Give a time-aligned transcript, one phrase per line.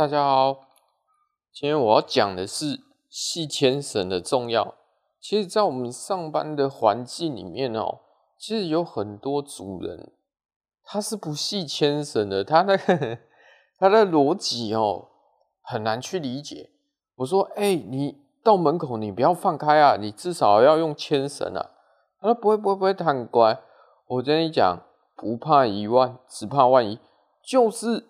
[0.00, 0.60] 大家好，
[1.52, 2.80] 今天我要讲的是
[3.10, 4.74] 系牵绳的重要。
[5.20, 7.98] 其实，在我们上班的环境里面哦，
[8.38, 10.10] 其实有很多主人
[10.82, 13.18] 他是不系牵绳的，他那个
[13.78, 15.08] 他的逻辑哦
[15.60, 16.70] 很难去理解。
[17.16, 21.72] 我说，哎、你到门口你不要放开啊，你至少要用牵绳啊。
[22.22, 23.60] 他说不会不会不会，他很乖。
[24.06, 24.78] 我跟你讲，
[25.14, 26.98] 不怕一万，只怕万一，
[27.42, 28.06] 就是。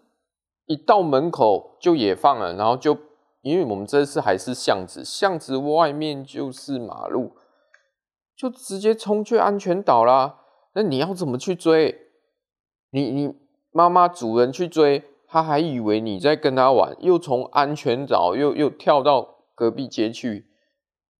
[0.70, 2.96] 一到门口就也放了，然后就
[3.42, 7.32] 因为我们这次还是巷子，巷子外面就是马路，
[8.36, 10.42] 就直接冲去安全岛啦。
[10.74, 11.98] 那你要怎么去追？
[12.92, 13.34] 你你
[13.72, 20.46] 妈妈主人去追，他还以为你在跟他玩，又从安全岛又又跳到隔壁街去，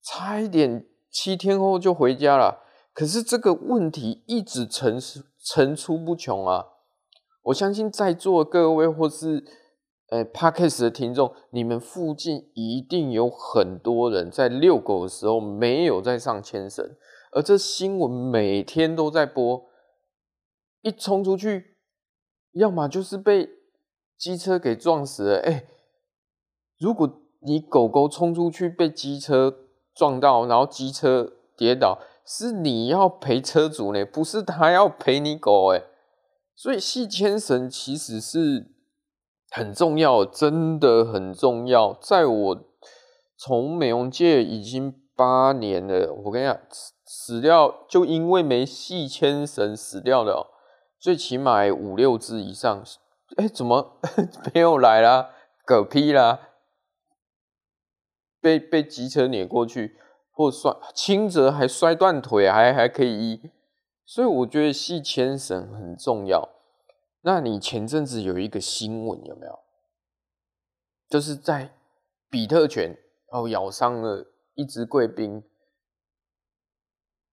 [0.05, 2.63] 差一点七天后就回家了。
[2.95, 6.67] 可是这个问题一直层出层出不穷啊。
[7.43, 9.45] 我相信在座各位或是
[10.11, 16.97] 呃 Podcast 的听众，你们附近一定有很多人在遛狗的时候没有在上牵绳，
[17.33, 19.65] 而这新闻每天都在播，
[20.83, 21.77] 一冲出去，
[22.53, 23.49] 要么就是被
[24.19, 25.39] 机车给撞死了。
[25.39, 25.65] 哎，
[26.79, 29.61] 如果你狗狗冲出去被机车
[29.95, 35.85] 撞到，然后机车跌倒，是你要赔车主呢，不是他要赔你狗哎。
[36.55, 38.73] 所以系牵绳其实是
[39.51, 41.95] 很重要，真的很重要。
[41.95, 42.65] 在我
[43.37, 46.61] 从美容界已经八年了，我跟你讲，
[47.07, 50.47] 死掉就因为没系牵绳死掉的，
[50.99, 52.85] 最起码五六只以上。
[53.37, 54.01] 哎，怎么
[54.53, 55.31] 没有来啦？
[55.67, 56.49] 嗝屁啦？
[58.41, 59.99] 被被机车碾过去，
[60.33, 63.51] 或摔轻则还摔断腿，还还可以医。
[64.11, 66.49] 所以我觉得系牵绳很重要。
[67.21, 69.61] 那你前阵子有一个新闻有没有？
[71.09, 71.77] 就是在
[72.29, 75.45] 比特犬哦咬伤了一只贵宾，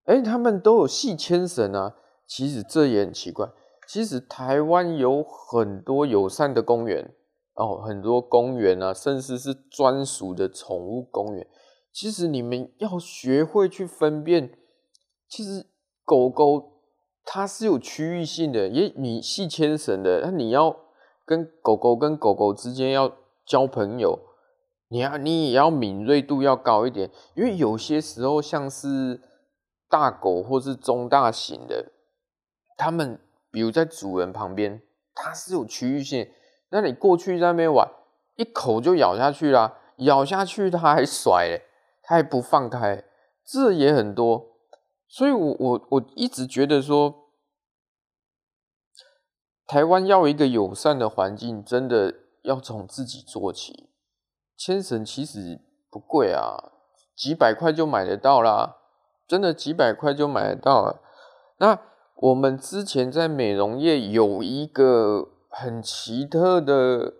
[0.04, 1.96] 哎，他们都有系牵绳啊。
[2.28, 3.50] 其实这也很奇怪。
[3.88, 7.12] 其实台湾有很多友善的公园
[7.54, 11.44] 哦，很多公园啊，甚至是专属的宠物公园。
[11.90, 14.56] 其实你们要学会去分辨，
[15.28, 15.66] 其实
[16.08, 16.72] 狗狗
[17.22, 20.74] 它是有区域性的，因为你系牵绳的，那你要
[21.26, 23.12] 跟狗狗跟狗狗之间要
[23.44, 24.18] 交朋友，
[24.88, 29.20] 你要你也要敏锐度要高一点，因为有些时候像是
[29.90, 31.92] 大狗或是中大型的，
[32.78, 33.20] 它们
[33.50, 34.80] 比如在主人旁边，
[35.14, 36.26] 它是有区域性，
[36.70, 37.86] 那你过去在那边玩，
[38.36, 41.64] 一口就咬下去啦，咬下去它还甩嘞。
[42.00, 43.04] 他还不放开，
[43.44, 44.46] 这也很多，
[45.08, 47.30] 所以我我我一直觉得说，
[49.66, 53.90] 台湾要一个友善的环境，真的要从自己做起。
[54.56, 55.60] 牵绳其实
[55.90, 56.72] 不贵啊，
[57.16, 58.76] 几百块就买得到啦，
[59.26, 61.00] 真的几百块就买得到了。
[61.58, 61.80] 那
[62.16, 67.14] 我们之前在美容业有一个很奇特的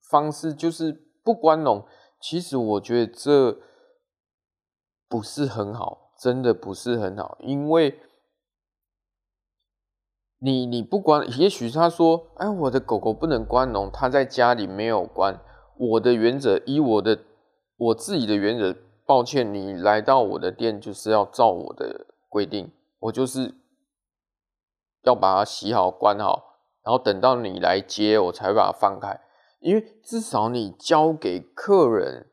[0.00, 1.86] 方式，就是不关笼。
[2.20, 3.58] 其实我觉得这。
[5.06, 8.00] 不是很好，真的不是很好，因为
[10.38, 15.38] 你你不管，也许他说，哎，我的狗狗不能关笼，他在家里没有关。
[15.76, 17.18] 我的原则，以我的
[17.76, 18.74] 我自己的原则，
[19.04, 23.52] 抱歉，你来到我的店就是要照我的规定，我就是
[25.02, 29.20] 要把它洗好、关好，然后等到你来接，我才会把它放开，
[29.60, 32.30] 因为至少你交给客人。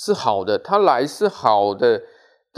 [0.00, 2.02] 是好的，他来是好的，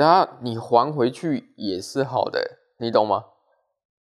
[0.01, 3.27] 等下你还回去也是好的，你懂吗？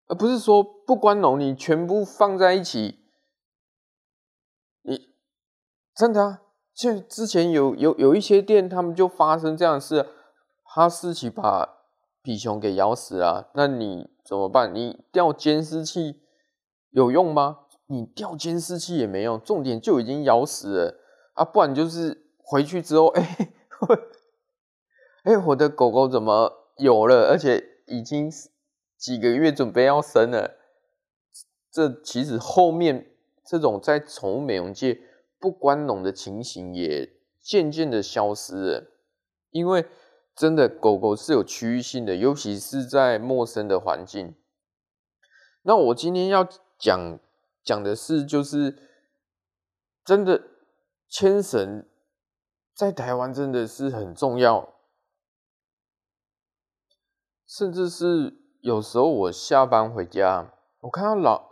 [0.06, 3.00] 而不是说不关笼，你全部放在一起，
[4.80, 5.10] 你
[5.94, 6.42] 真的啊？
[6.74, 10.08] 就之前有有有一些店，他们就发生这样的事，
[10.62, 11.68] 哈士奇把
[12.22, 14.74] 比熊给咬死了，那你怎么办？
[14.74, 16.22] 你调监视器
[16.88, 17.66] 有用吗？
[17.88, 20.94] 你调监视器也没用，重点就已经咬死了
[21.34, 22.22] 啊，不然就是。
[22.44, 23.54] 回去之后，哎、欸，
[25.22, 27.28] 哎、我的狗狗怎么有了？
[27.28, 28.30] 而且已经
[28.96, 30.58] 几个月准备要生了。
[31.70, 33.12] 这其实后面
[33.44, 35.00] 这种在宠物美容界
[35.38, 38.90] 不关笼的情形也渐渐的消失了，
[39.50, 39.86] 因为
[40.34, 44.34] 真的狗狗是有区域性的，尤其是在陌生的环境。
[45.62, 46.48] 那我今天要
[46.78, 47.18] 讲
[47.62, 48.76] 讲的是，就是
[50.04, 50.42] 真的
[51.08, 51.86] 牵绳。
[52.74, 54.71] 在台湾真的是很重要，
[57.54, 58.32] 甚至是
[58.62, 61.50] 有时候我下班回家，我看到老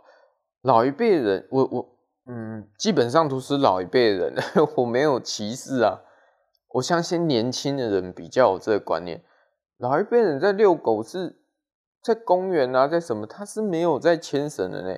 [0.63, 1.89] 老一辈人，我我
[2.25, 4.33] 嗯，基本上都是老一辈人，
[4.77, 6.01] 我没有歧视啊。
[6.69, 9.23] 我相信年轻的人比较有这个观念，
[9.77, 11.39] 老一辈人在遛狗是
[12.01, 14.97] 在公园啊，在什么，他是没有在牵绳的呢。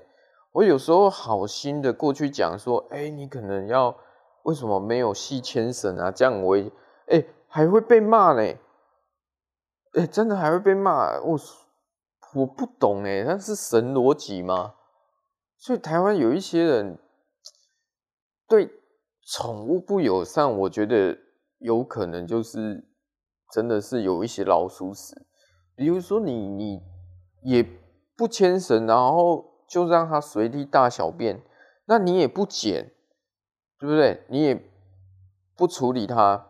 [0.54, 3.98] 我有时候好心的过去讲说，哎、你可能要
[4.44, 6.10] 为什么没有系牵绳啊？
[6.12, 8.54] 这样我哎、欸、还会被骂呢，
[9.94, 11.19] 哎、真的还会被骂。
[11.22, 11.40] 我
[12.36, 14.75] 我不懂哎，那是神逻辑吗？
[15.57, 17.00] 所以台湾有一些人
[18.48, 18.69] 对
[19.25, 21.18] 宠物不友善，我觉得
[21.60, 22.88] 有可能就是
[23.51, 25.25] 真的是有一些老鼠屎。
[25.75, 26.81] 比如说你你
[27.44, 27.66] 也
[28.16, 29.51] 不牵绳，然后。
[29.66, 31.42] 就让它随地大小便，
[31.86, 32.92] 那你也不捡，
[33.80, 34.24] 对不对？
[34.30, 34.72] 你也
[35.56, 36.48] 不处理它，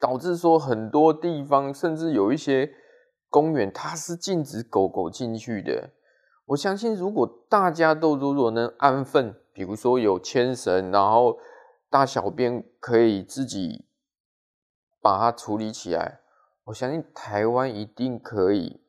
[0.00, 2.72] 导致说很多地方，甚至有一些
[3.28, 5.90] 公园，它是禁止狗狗进去的。
[6.46, 11.38] 我相信，如果大家都如果能安分，比如说有牵绳，然后
[11.88, 13.84] 大小便可以自己
[15.00, 16.20] 把它处理起来，
[16.64, 18.80] 我相信台湾一定可以。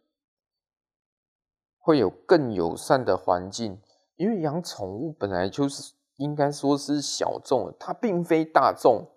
[1.84, 3.81] 会有更友善的环境，
[4.16, 9.07] 因为养宠物本来就是应该说是小众，它并非大众。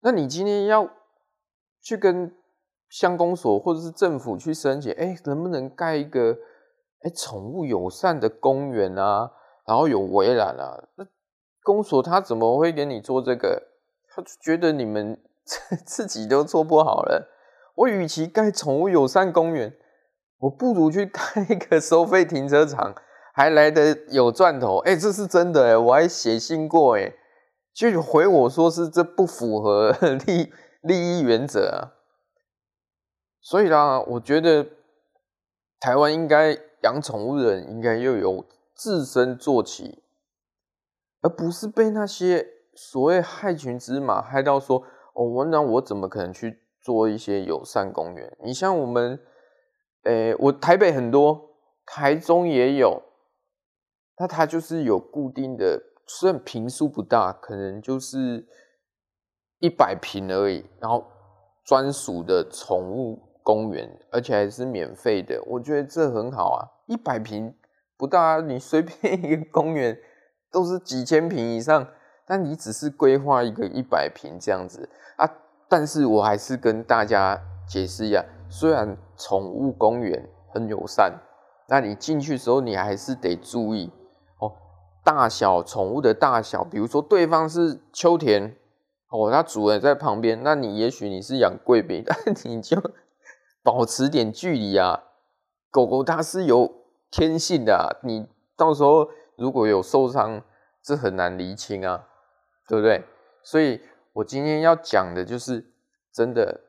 [0.00, 0.88] 那你今天要
[1.80, 2.34] 去跟
[2.88, 6.36] 乡公所或者是政府去申请，哎，能不能盖一个
[7.02, 9.30] 哎宠物友善的公园啊？
[9.66, 10.82] 然后有围栏啊？
[10.96, 11.06] 那
[11.62, 13.62] 公所他怎么会给你做这个？
[14.08, 15.20] 他就觉得你们
[15.84, 17.28] 自己都做不好了。
[17.74, 19.76] 我与其盖宠物友善公园。
[20.40, 22.94] 我不如去开一个收费停车场，
[23.34, 24.78] 还来得有赚头。
[24.84, 27.12] 哎、欸，这是真的哎，我还写信过哎，
[27.74, 29.90] 就回我说是这不符合
[30.26, 31.94] 利利益原则啊。
[33.40, 34.66] 所以啦，我觉得
[35.78, 38.44] 台湾应该养宠物的人应该要有
[38.74, 40.02] 自身做起，
[41.20, 44.84] 而不是被那些所谓害群之马害到说
[45.14, 48.36] 哦，我那我怎么可能去做一些友善公园？
[48.42, 49.20] 你像我们。
[50.04, 51.50] 诶、我台北很多，
[51.84, 53.02] 台中也有，
[54.16, 58.46] 那它就是有固定的，虽然坪数不大，可能就是
[59.60, 61.04] 一百平而已，然后
[61.64, 67.54] 专属的宠物公园，而且还是免费的，我觉得这很好啊，一百平
[67.96, 69.98] 不大，你随便一个公园
[70.52, 71.88] 都是几千平以上，
[72.26, 75.28] 但你只是规划一个一百平这样子啊，
[75.68, 78.24] 但是我还是跟大家解释一下。
[78.48, 81.20] 虽然宠物公园很友善，
[81.68, 83.92] 那你进去的时候你还是得注意
[84.38, 84.52] 哦，
[85.04, 88.56] 大小宠物的大小，比如说对方是秋田
[89.10, 92.76] 哦，它主人在旁边，那你也许你是养贵宾， 但你就
[93.62, 95.04] 保持点距离啊。
[95.70, 96.70] 狗狗它是有
[97.10, 98.26] 天性的啊，你
[98.56, 100.42] 到时候如果有受伤，
[100.82, 102.06] 这很难厘清啊，
[102.68, 103.04] 对不对？
[103.42, 103.80] 所以
[104.14, 105.72] 我今天要讲的就是
[106.12, 106.62] 真的。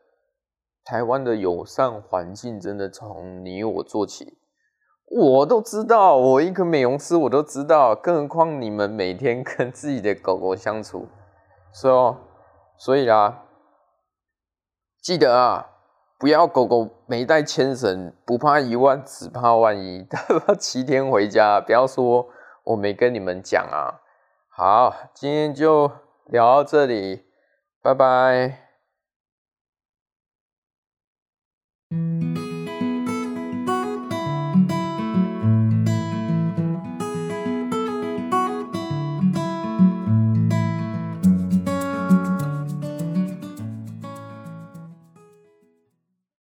[0.85, 4.39] 台湾的友善环境真的从你我做起，
[5.05, 11.07] 我都知道，我一个美容师我都知道，更何况你们每天跟自己的狗狗相处，
[11.71, 12.28] 所以，
[12.79, 13.43] 所以啦，
[15.01, 15.67] 记得啊，
[16.17, 20.07] 不要狗狗没带牵绳，不怕一万，只怕万一，
[20.57, 22.29] 七天回家，不要说
[22.63, 23.99] 我没跟你们讲啊。
[24.47, 25.91] 好，今天就
[26.27, 27.25] 聊到这里，
[27.83, 28.68] 拜拜。